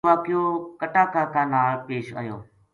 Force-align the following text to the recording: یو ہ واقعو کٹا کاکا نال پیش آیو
یو 0.03 0.05
ہ 0.05 0.09
واقعو 0.11 0.43
کٹا 0.79 1.03
کاکا 1.13 1.43
نال 1.51 1.71
پیش 1.85 2.05
آیو 2.19 2.37